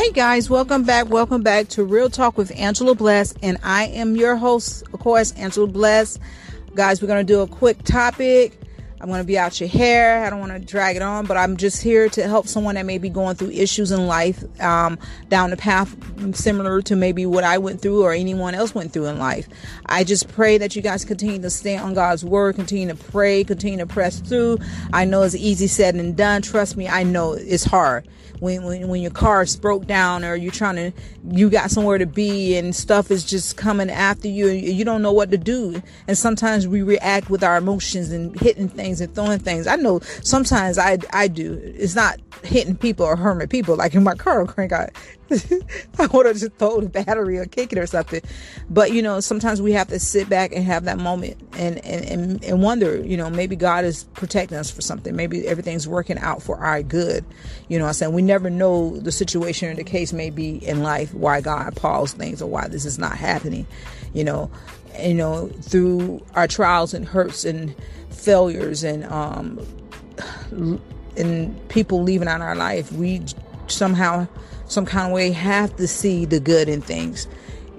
[0.00, 1.10] Hey guys, welcome back.
[1.10, 3.34] Welcome back to Real Talk with Angela Bless.
[3.42, 6.18] And I am your host, of course, Angela Bless.
[6.74, 8.58] Guys, we're going to do a quick topic.
[9.00, 10.24] I'm going to be out your hair.
[10.24, 12.84] I don't want to drag it on, but I'm just here to help someone that
[12.84, 14.98] may be going through issues in life um,
[15.28, 15.96] down the path
[16.36, 19.48] similar to maybe what I went through or anyone else went through in life.
[19.86, 23.42] I just pray that you guys continue to stay on God's word, continue to pray,
[23.42, 24.58] continue to press through.
[24.92, 26.42] I know it's easy said and done.
[26.42, 28.06] Trust me, I know it's hard
[28.40, 30.92] when, when, when your car's broke down or you're trying to,
[31.30, 35.02] you got somewhere to be and stuff is just coming after you and you don't
[35.02, 35.80] know what to do.
[36.08, 39.66] And sometimes we react with our emotions and hitting things and throwing things.
[39.66, 41.60] I know sometimes I, I do.
[41.62, 44.90] It's not hitting people or hurting people like in my car crank out.
[45.30, 48.20] I want to just throw the battery or kick it or something.
[48.68, 52.04] But you know, sometimes we have to sit back and have that moment and, and,
[52.04, 55.14] and, and wonder, you know, maybe God is protecting us for something.
[55.14, 57.24] Maybe everything's working out for our good.
[57.68, 58.12] You know I'm saying?
[58.12, 62.16] We never know the situation or the case may be in life, why God paused
[62.16, 63.66] things or why this is not happening.
[64.12, 64.50] You know,
[64.98, 67.74] you know, through our trials and hurts and
[68.10, 69.58] failures and um
[71.16, 73.22] and people leaving out our life, we
[73.66, 74.26] somehow
[74.66, 77.26] some kind of way have to see the good in things.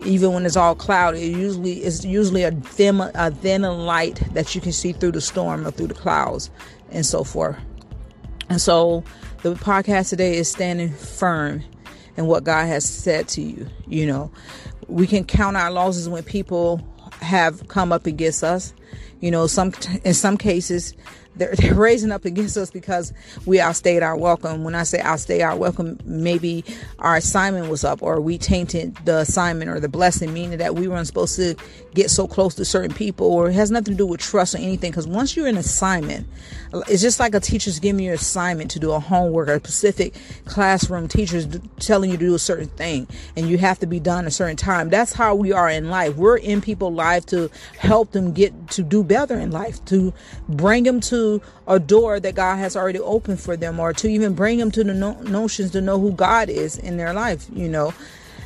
[0.04, 4.56] Even when it's all cloudy it usually it's usually a thin a thin light that
[4.56, 6.50] you can see through the storm or through the clouds
[6.90, 7.58] and so forth.
[8.50, 9.04] And so
[9.44, 11.64] the podcast today is standing firm
[12.18, 14.32] in what god has said to you you know.
[14.88, 16.82] We can count our losses when people
[17.22, 18.74] have come up against us
[19.22, 19.72] you know some
[20.04, 20.94] in some cases
[21.36, 23.14] they're, they're raising up against us because
[23.46, 24.64] we outstayed our welcome.
[24.64, 26.64] When I say outstay our welcome, maybe
[27.00, 30.88] our assignment was up or we tainted the assignment or the blessing, meaning that we
[30.88, 31.56] weren't supposed to
[31.94, 34.60] get so close to certain people or it has nothing to do with trust or
[34.60, 34.92] anything.
[34.92, 36.28] Because once you're in assignment,
[36.88, 39.60] it's just like a teacher's giving you an assignment to do a homework or a
[39.60, 40.14] specific
[40.46, 41.48] classroom teacher's
[41.80, 44.56] telling you to do a certain thing and you have to be done a certain
[44.56, 44.90] time.
[44.90, 46.16] That's how we are in life.
[46.16, 50.14] We're in people's life to help them get to do better in life, to
[50.48, 51.21] bring them to
[51.68, 54.84] a door that God has already opened for them or to even bring them to
[54.84, 57.94] the no- notions to know who God is in their life, you know.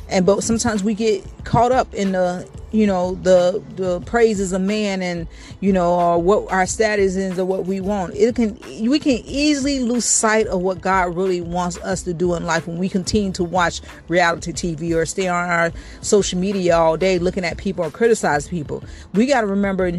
[0.08, 4.60] And but sometimes we get caught up in the you know the the praises of
[4.60, 5.26] man and
[5.60, 9.18] you know or what our status is or what we want it can we can
[9.24, 12.88] easily lose sight of what god really wants us to do in life when we
[12.88, 17.56] continue to watch reality tv or stay on our social media all day looking at
[17.56, 18.82] people or criticize people
[19.14, 19.90] we got to remember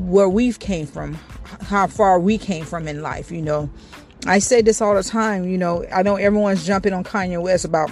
[0.00, 1.14] where we've came from
[1.62, 3.68] how far we came from in life you know.
[4.26, 5.84] I say this all the time you know.
[5.92, 7.90] I know everyone's jumping on kanye west about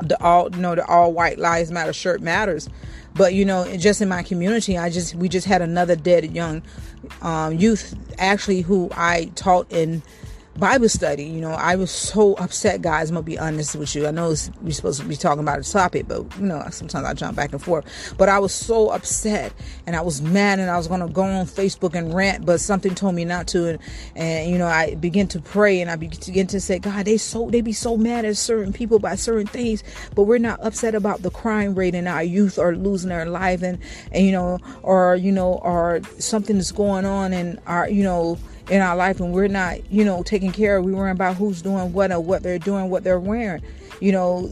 [0.00, 2.68] the all you know the all white lives matter shirt matters.
[3.14, 6.62] But you know just in my community i just we just had another dead young
[7.20, 10.02] um, youth actually who i taught in
[10.58, 13.08] Bible study, you know, I was so upset, guys.
[13.08, 14.06] I'm gonna be honest with you.
[14.06, 17.14] I know we're supposed to be talking about a topic, but you know, sometimes I
[17.14, 18.14] jump back and forth.
[18.18, 19.54] But I was so upset
[19.86, 22.94] and I was mad and I was gonna go on Facebook and rant, but something
[22.94, 23.66] told me not to.
[23.66, 23.78] And,
[24.14, 27.48] and you know, I began to pray and I began to say, God, they so
[27.48, 29.82] they be so mad at certain people by certain things,
[30.14, 33.62] but we're not upset about the crime rate and our youth are losing their life
[33.62, 33.78] and,
[34.12, 38.38] and you know, or you know, or something that's going on and our, you know,
[38.68, 41.62] in our life and we're not, you know, taking care of, we worrying about who's
[41.62, 43.62] doing what or what they're doing, what they're wearing.
[44.00, 44.50] You know,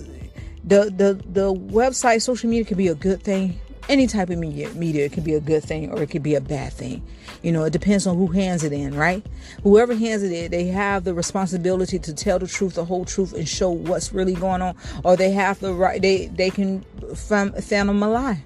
[0.65, 3.59] the the the website, social media can be a good thing.
[3.89, 6.41] Any type of media media can be a good thing or it could be a
[6.41, 7.03] bad thing.
[7.43, 9.25] You know, it depends on who hands it in, right?
[9.63, 13.33] Whoever hands it in, they have the responsibility to tell the truth, the whole truth,
[13.33, 14.77] and show what's really going on.
[15.05, 16.85] Or they have the right they they can
[17.15, 18.43] fathom a lie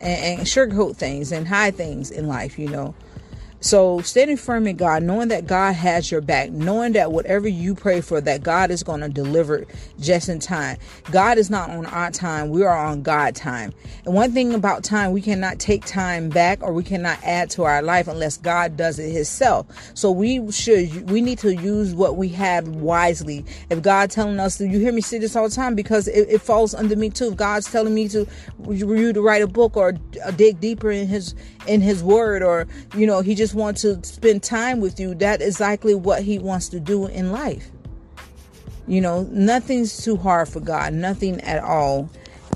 [0.00, 2.94] and, and sugarcoat things and hide things in life, you know.
[3.62, 7.76] So standing firm in God, knowing that God has your back, knowing that whatever you
[7.76, 9.64] pray for, that God is going to deliver
[10.00, 10.78] just in time.
[11.12, 12.50] God is not on our time.
[12.50, 13.72] We are on God time.
[14.04, 17.62] And one thing about time, we cannot take time back or we cannot add to
[17.62, 19.66] our life unless God does it himself.
[19.94, 23.44] So we should, we need to use what we have wisely.
[23.70, 26.28] If God telling us to, you hear me say this all the time because it,
[26.28, 27.28] it falls under me too.
[27.28, 28.26] If God's telling me to,
[28.68, 29.94] you to write a book or
[30.24, 31.36] uh, dig deeper in his,
[31.68, 32.66] in his word or,
[32.96, 36.22] you know, he just just want to spend time with you, that is exactly what
[36.22, 37.68] he wants to do in life.
[38.88, 42.08] You know, nothing's too hard for God, nothing at all.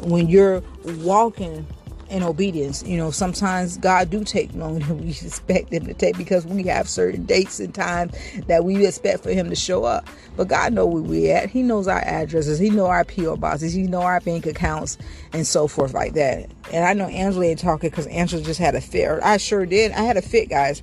[0.04, 1.66] When you're walking
[2.08, 6.17] in obedience, you know, sometimes God do take longer than we expect him to take
[6.17, 8.14] because we have certain dates and times
[8.47, 10.08] that we expect for him to show up.
[10.37, 11.50] But God know where we at.
[11.50, 12.58] He knows our addresses.
[12.58, 13.73] He know our PO boxes.
[13.73, 14.99] He know our bank accounts
[15.32, 16.49] and so forth like that.
[16.73, 19.20] And I know Angela ain't talking because Angela just had a fit.
[19.23, 19.93] I sure did.
[19.93, 20.82] I had a fit, guys.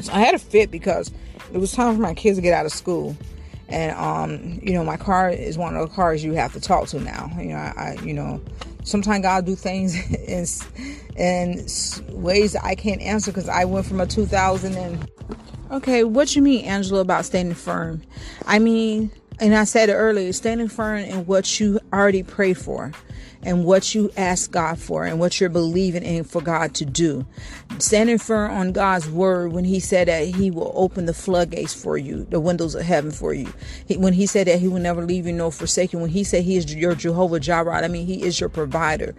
[0.00, 1.12] So I had a fit because
[1.52, 3.16] it was time for my kids to get out of school.
[3.68, 6.88] And um, you know, my car is one of the cars you have to talk
[6.88, 7.30] to now.
[7.38, 8.40] You know, I, I you know,
[8.84, 10.46] sometimes God do things in
[11.16, 11.66] in
[12.22, 15.10] ways I can't answer because I went from a 2000 and
[15.70, 18.02] okay, what you mean, Angela, about standing firm?
[18.46, 22.92] I mean, and I said it earlier, standing firm in what you already prayed for
[23.44, 27.26] and what you ask God for and what you're believing in for God to do.
[27.78, 31.98] Standing firm on God's word when He said that He will open the floodgates for
[31.98, 33.52] you, the windows of heaven for you.
[33.86, 35.98] He, when He said that He will never leave you nor forsake you.
[35.98, 39.14] When He said He is your Jehovah Jireh, I mean He is your provider.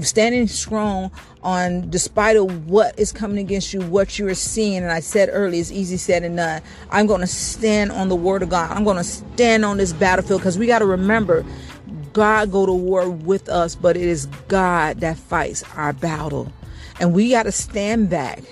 [0.00, 1.10] Standing strong
[1.42, 4.78] on despite of what is coming against you, what you are seeing.
[4.78, 6.62] And I said earlier, it's easy said and done.
[6.90, 8.70] I'm going to stand on the word of God.
[8.70, 11.44] I'm going to stand on this battlefield because we got to remember
[12.16, 16.50] God go to war with us, but it is God that fights our battle.
[16.98, 18.42] And we got to stand back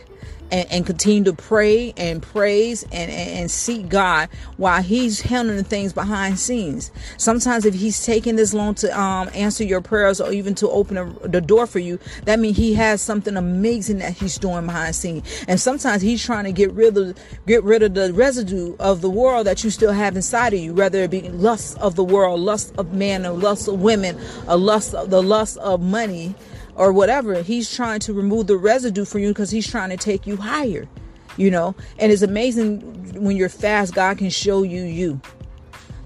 [0.50, 5.56] and, and, continue to pray and praise and, and, and, seek God while He's handling
[5.56, 6.90] the things behind scenes.
[7.16, 10.96] Sometimes, if He's taking this long to um, answer your prayers or even to open
[10.96, 14.94] a, the door for you, that means He has something amazing that He's doing behind
[14.94, 15.44] scenes.
[15.48, 19.10] And sometimes He's trying to get rid of get rid of the residue of the
[19.10, 22.40] world that you still have inside of you, whether it be lust of the world,
[22.40, 24.18] lust of men, or lust of women,
[24.48, 26.34] or lust of the lust of money
[26.74, 27.42] or whatever.
[27.42, 30.88] He's trying to remove the residue for you because he's trying to take you higher,
[31.36, 31.74] you know.
[31.98, 35.20] And it's amazing when you're fast, God can show you you.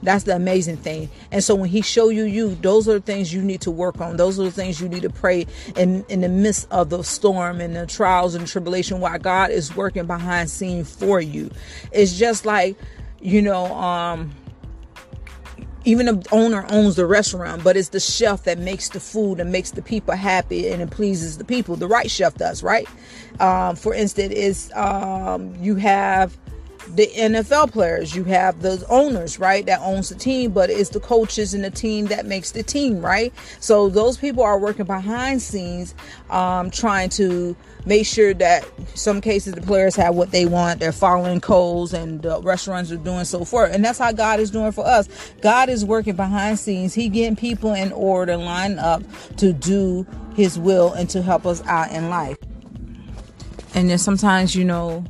[0.02, 1.10] That's the amazing thing.
[1.32, 4.00] And so when he show you you, those are the things you need to work
[4.00, 4.16] on.
[4.16, 7.60] Those are the things you need to pray in in the midst of the storm
[7.60, 11.50] and the trials and tribulation while God is working behind scene for you.
[11.90, 12.76] It's just like,
[13.20, 14.32] you know, um
[15.88, 19.50] even the owner owns the restaurant, but it's the chef that makes the food and
[19.50, 21.76] makes the people happy and it pleases the people.
[21.76, 22.86] The right chef does, right?
[23.40, 26.36] Um, for instance, is um, you have
[26.96, 31.00] the NFL players, you have the owners, right, that owns the team, but it's the
[31.00, 33.32] coaches and the team that makes the team, right?
[33.60, 35.94] So those people are working behind scenes,
[36.30, 40.92] um, trying to make sure that some cases the players have what they want, they're
[40.92, 43.72] following codes, and the restaurants are doing so forth.
[43.74, 45.08] And that's how God is doing for us.
[45.40, 46.94] God is working behind scenes.
[46.94, 49.02] He getting people in order, line up
[49.38, 52.38] to do His will and to help us out in life.
[53.74, 55.04] And then sometimes, you know,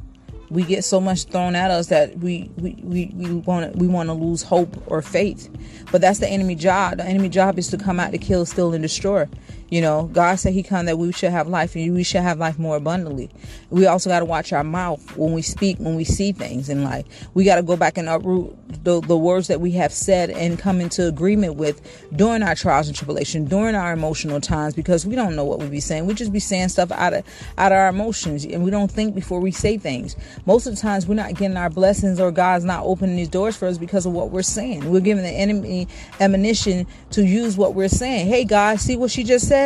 [0.50, 3.12] we get so much thrown at us that we we we
[3.46, 5.48] want we want to lose hope or faith.
[5.92, 6.98] But that's the enemy job.
[6.98, 9.26] The enemy job is to come out to kill steal and destroy
[9.70, 12.38] you know, God said He come that we should have life and we should have
[12.38, 13.28] life more abundantly.
[13.68, 16.84] We also got to watch our mouth when we speak, when we see things in
[16.84, 17.04] life.
[17.34, 20.58] We got to go back and uproot the, the words that we have said and
[20.58, 21.82] come into agreement with
[22.16, 25.68] during our trials and tribulation, during our emotional times, because we don't know what we
[25.68, 26.06] be saying.
[26.06, 27.24] We just be saying stuff out of
[27.58, 30.16] out of our emotions, and we don't think before we say things.
[30.46, 33.56] Most of the times, we're not getting our blessings, or God's not opening these doors
[33.56, 34.90] for us because of what we're saying.
[34.90, 35.88] We're giving the enemy
[36.20, 38.28] ammunition to use what we're saying.
[38.28, 39.57] Hey, God, see what she just said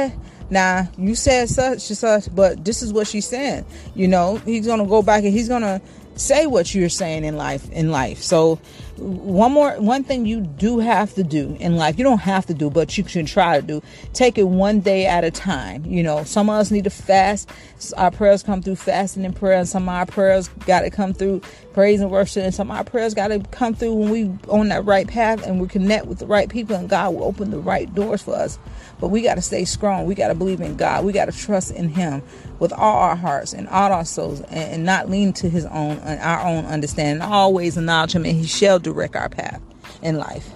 [0.51, 3.65] now you said such and such, but this is what she's saying.
[3.95, 5.81] You know, he's gonna go back and he's gonna
[6.17, 8.61] say what you're saying in life in life so
[8.97, 12.55] one more one thing you do have to do in life you don't have to
[12.55, 15.85] do but you can try to do take it one day at a time.
[15.85, 17.51] You know some of us need to fast.
[17.97, 21.15] Our prayers come through fasting and prayer and some of our prayers got to come
[21.15, 21.41] through
[21.73, 24.69] praise and worship and some of our prayers got to come through when we on
[24.69, 27.59] that right path and we connect with the right people and god will open the
[27.59, 28.59] right doors for us.
[29.01, 30.07] But we got to stay strong.
[30.07, 31.05] We got to believe in god.
[31.05, 32.23] We got to trust in him
[32.61, 35.99] with all our hearts and all our souls and, and not lean to his own
[35.99, 37.21] and our own understanding.
[37.21, 39.61] Always acknowledge him and he shall direct our path
[40.03, 40.51] in life.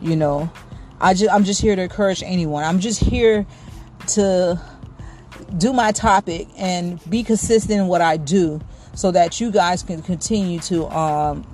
[0.00, 0.50] You know,
[1.00, 2.64] I just I'm just here to encourage anyone.
[2.64, 3.46] I'm just here
[4.08, 4.60] to
[5.58, 8.60] do my topic and be consistent in what I do
[8.94, 11.46] so that you guys can continue to um,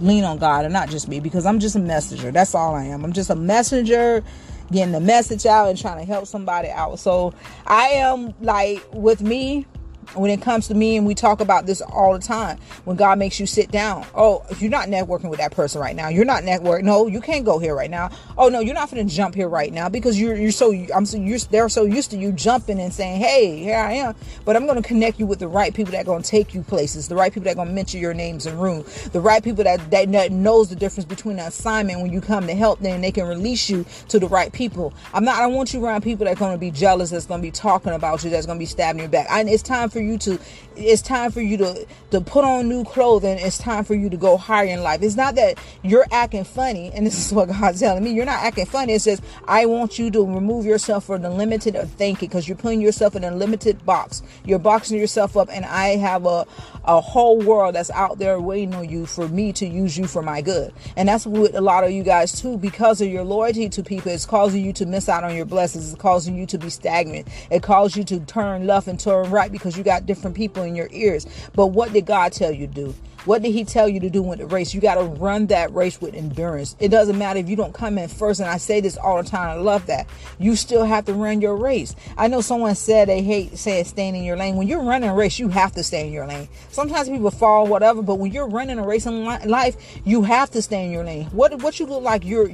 [0.00, 2.30] lean on God and not just me because I'm just a messenger.
[2.30, 3.04] That's all I am.
[3.04, 4.22] I'm just a messenger
[4.70, 6.98] getting the message out and trying to help somebody out.
[6.98, 7.32] So
[7.66, 9.66] I am like with me,
[10.14, 13.18] when it comes to me and we talk about this all the time when god
[13.18, 16.08] makes you sit down oh you're not networking with that person right now.
[16.08, 18.10] You're not network no you can't go here right now.
[18.36, 21.18] Oh no you're not to jump here right now because you're you're so i'm so
[21.18, 24.14] you're they're so used to you jumping and saying hey here i am.
[24.44, 27.14] But i'm to connect you with the right people that to take you places the
[27.14, 30.32] right people that to mention your names in room the right people that, that that
[30.32, 33.68] knows the difference between an assignment when you come to help them they can release
[33.68, 34.92] you to the right people.
[35.12, 37.92] I'm not i want you around people that to be jealous that's to be talking
[37.92, 39.26] about you that's to be stabbing your back.
[39.30, 40.38] And it's time for for you to
[40.76, 44.16] it's time for you to to put on new clothing it's time for you to
[44.16, 45.02] go higher in life.
[45.02, 48.44] It's not that you're acting funny and this is what god's telling me you're not
[48.44, 48.92] acting funny.
[48.92, 52.56] It says i want you to remove yourself from the limited of thinking because you're
[52.56, 54.22] putting yourself in a limited box.
[54.44, 56.46] You're boxing yourself up and i have a
[56.88, 60.22] a whole world that's out there waiting on you for me to use you for
[60.22, 63.68] my good and that's what a lot of you guys too because of your loyalty
[63.68, 66.58] to people it's causing you to miss out on your blessings it's causing you to
[66.58, 70.36] be stagnant it causes you to turn left and turn right because you got different
[70.36, 71.26] people in your ears.
[71.54, 72.94] But what did God tell you to do?
[73.24, 74.72] What did he tell you to do with the race?
[74.72, 76.76] You got to run that race with endurance.
[76.78, 78.40] It doesn't matter if you don't come in first.
[78.40, 79.50] And I say this all the time.
[79.50, 80.06] I love that.
[80.38, 81.94] You still have to run your race.
[82.16, 84.56] I know someone said they hate saying staying in your lane.
[84.56, 86.48] When you're running a race, you have to stay in your lane.
[86.70, 90.62] Sometimes people fall, whatever, but when you're running a race in life, you have to
[90.62, 91.26] stay in your lane.
[91.26, 92.24] What what you look like?
[92.24, 92.48] You're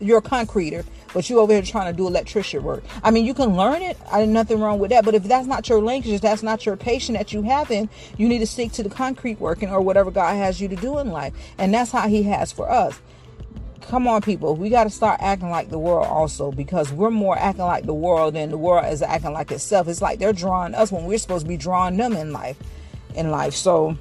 [0.00, 0.84] you're a concreter
[1.14, 2.82] but you over here trying to do electrician work.
[3.02, 3.96] I mean, you can learn it.
[4.10, 5.04] I nothing wrong with that.
[5.04, 8.28] But if that's not your language, that's not your patient that you have in, you
[8.28, 11.10] need to stick to the concrete working or whatever God has you to do in
[11.10, 11.32] life.
[11.58, 13.00] And that's how He has for us.
[13.82, 14.56] Come on, people.
[14.56, 17.94] We got to start acting like the world also because we're more acting like the
[17.94, 19.88] world than the world is acting like itself.
[19.88, 22.56] It's like they're drawing us when we're supposed to be drawing them in life.
[23.14, 23.96] In life, so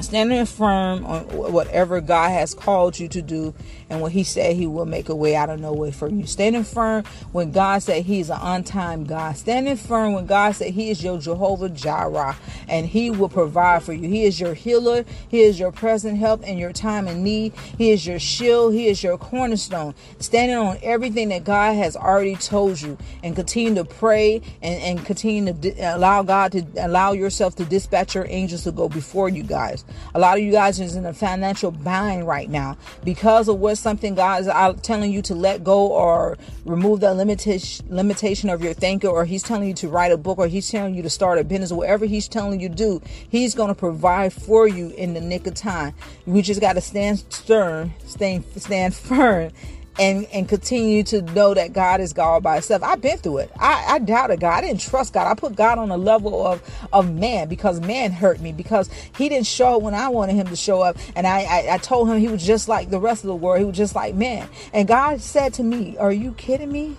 [0.00, 3.54] standing firm on whatever God has called you to do
[3.90, 6.26] and when he said he will make a way out of no way for you.
[6.26, 9.36] Standing firm when God said he's an on-time God.
[9.36, 12.36] Standing firm when God said he is your Jehovah Jireh
[12.68, 14.08] and he will provide for you.
[14.08, 15.04] He is your healer.
[15.28, 17.54] He is your present help in your time of need.
[17.78, 18.74] He is your shield.
[18.74, 19.94] He is your cornerstone.
[20.18, 25.06] Standing on everything that God has already told you and continue to pray and, and
[25.06, 29.28] continue to di- allow God to allow yourself to dispatch your angels to go before
[29.28, 29.84] you guys.
[30.14, 34.14] A lot of you guys is in a financial bind right now because of something
[34.14, 39.08] God is telling you to let go or remove that limitation limitation of your thinker,
[39.08, 41.44] or He's telling you to write a book, or He's telling you to start a
[41.44, 45.20] business, whatever He's telling you to do, He's going to provide for you in the
[45.20, 45.94] nick of time.
[46.26, 49.52] We just got to stand stern, stand stand firm,
[49.98, 52.82] and and continue to know that God is God by Himself.
[52.82, 53.50] I've been through it.
[53.58, 54.52] I, I doubted God.
[54.52, 55.26] I didn't trust God.
[55.26, 56.62] I put God on a level of
[56.92, 60.46] of man because man hurt me because He didn't show up when I wanted Him
[60.48, 63.24] to show up, and I, I I told Him He was just like the rest
[63.24, 63.58] of the world.
[63.58, 64.48] He was just like man.
[64.72, 66.96] And God said to me, "Are you kidding me?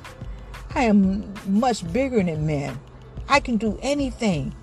[0.76, 2.80] I am much bigger than man.
[3.28, 4.54] I can do anything."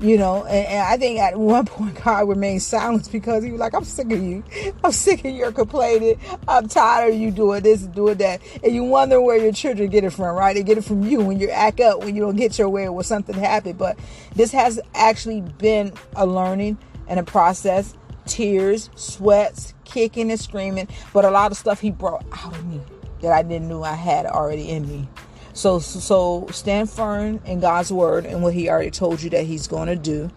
[0.00, 3.60] You know and, and, i think at one point god remained silent because he was
[3.60, 4.44] like i'm sick of you.
[4.84, 6.20] I'm sick of your complaining.
[6.46, 8.40] I'm tired of you doing this and doing that.
[8.62, 10.54] And you wonder where your children get it from right?
[10.54, 12.84] They get it from you when you act up when you don't get your way
[12.84, 13.78] or when something happened.
[13.78, 13.98] But
[14.34, 17.94] this has actually been a learning and a process.
[18.26, 20.88] Tears sweats kicking and screaming.
[21.12, 22.80] But a lot of stuff he brought out of me
[23.22, 25.08] that i didn't know i had already in me
[25.56, 29.66] so so stand firm in God's word and what he already told you that he's
[29.66, 30.30] going to do.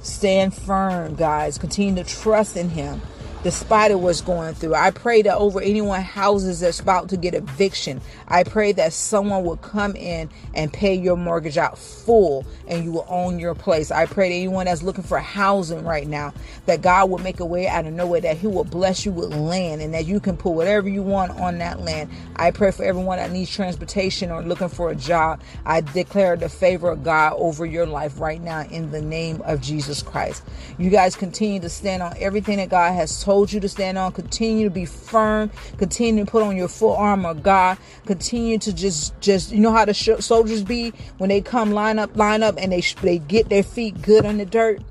[0.00, 1.58] Stand firm, guys.
[1.58, 3.00] Continue to trust in him
[3.42, 4.74] despite of what's going through.
[4.74, 9.44] I pray that over anyone houses that's about to get eviction, I pray that someone
[9.44, 13.90] will come in and pay your mortgage out full and you will own your place.
[13.90, 16.32] I pray that anyone that's looking for housing right now,
[16.66, 19.34] that God will make a way out of nowhere, that He will bless you with
[19.34, 22.10] land and that you can put whatever you want on that land.
[22.36, 25.40] I pray for everyone that needs transportation or looking for a job.
[25.66, 29.60] I declare the favor of God over your life right now in the name of
[29.60, 30.42] Jesus Christ.
[30.78, 33.96] You guys continue to stand on everything that God has told told you to stand
[33.96, 34.12] on.
[34.12, 35.50] Continue to be firm.
[35.78, 37.78] Continue to put on your full armor God.
[38.04, 41.98] Continue to just, just you know how the sh- soldiers be when they come line
[41.98, 44.82] up, line up, and they they get their feet good in the dirt.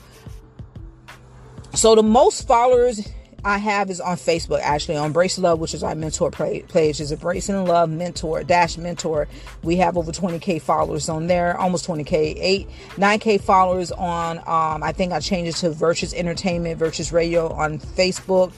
[1.74, 3.08] So the most followers
[3.46, 7.00] I have is on Facebook, actually, on Brace Love, which is our mentor page.
[7.00, 9.30] Is Embracing Love Mentor Dash Mentor.
[9.64, 14.40] We have over 20k followers on there, almost 20k, eight, 9k followers on.
[14.40, 18.52] Um, I think I changed it to Virtuous Entertainment, Virtuous Radio on Facebook.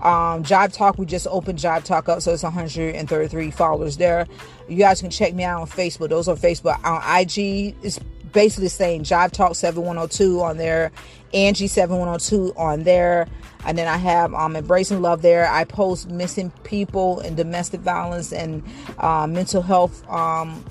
[0.00, 4.26] Um, Jive Talk, we just opened Jive Talk up, so it's 133 followers there.
[4.68, 6.08] You guys can check me out on Facebook.
[6.08, 6.82] Those are Facebook.
[6.84, 7.98] On IG, it's
[8.32, 10.92] basically saying Jive Talk 7102 on there,
[11.34, 13.26] Angie 7102 on there.
[13.64, 15.50] And then I have um, Embracing Love there.
[15.50, 18.62] I post missing people and domestic violence and
[18.98, 20.64] uh, mental health um,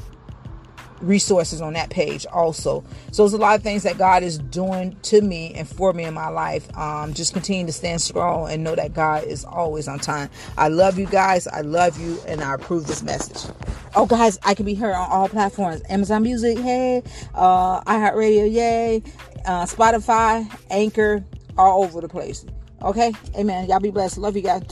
[1.02, 2.84] resources on that page also.
[3.12, 6.04] So there's a lot of things that God is doing to me and for me
[6.04, 6.76] in my life.
[6.78, 10.30] Um, just continue to stand strong and know that God is always on time.
[10.58, 11.48] I love you guys.
[11.48, 13.52] I love you and I approve this message.
[13.96, 17.02] Oh, guys, I can be heard on all platforms Amazon Music, hey,
[17.34, 19.04] uh, iHeartRadio, yay,
[19.46, 21.24] uh, Spotify, Anchor,
[21.58, 22.46] all over the place.
[22.82, 23.68] Okay, amen.
[23.68, 24.20] Y'all be blessed.
[24.20, 24.64] Love you guys.